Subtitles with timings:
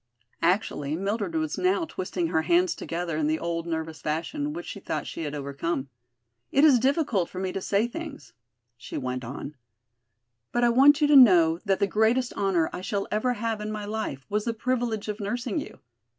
[0.41, 4.79] Actually, Mildred was now twisting her hands together in the old nervous fashion which she
[4.79, 5.89] thought she had overcome.
[6.51, 8.33] "It is difficult for me to say things,"
[8.77, 9.53] she went on,
[10.51, 13.71] "but I want you to know that the greatest honor I shall ever have in
[13.71, 15.77] my life was the privilege of nursing you.